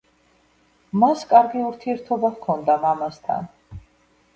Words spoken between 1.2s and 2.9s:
კარგი ურთიერთობა ჰქონდა